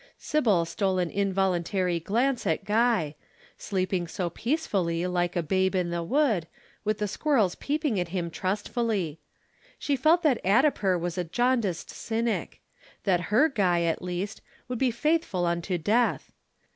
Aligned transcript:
Sybil 0.17 0.65
stole 0.65 0.97
an 0.97 1.11
involuntary 1.11 1.99
glance 1.99 2.47
at 2.47 2.65
Guy 2.65 3.15
sleeping 3.55 4.07
so 4.07 4.31
peacefully 4.31 5.05
like 5.05 5.35
a 5.35 5.43
babe 5.43 5.75
in 5.75 5.91
the 5.91 6.01
wood, 6.01 6.47
with 6.83 6.97
the 6.97 7.07
squirrels 7.07 7.53
peeping 7.53 7.99
at 7.99 8.07
him 8.07 8.31
trustfully. 8.31 9.19
She 9.77 9.95
felt 9.95 10.23
that 10.23 10.43
Addiper 10.43 10.99
was 10.99 11.19
a 11.19 11.23
jaundiced 11.23 11.91
cynic 11.91 12.61
that 13.03 13.21
her 13.29 13.47
Guy 13.47 13.83
at 13.83 14.01
least 14.01 14.41
would 14.67 14.79
be 14.79 14.89
faithful 14.89 15.45
unto 15.45 15.77
death. 15.77 16.31